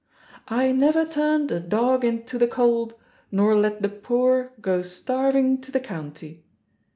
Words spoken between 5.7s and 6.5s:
the County.'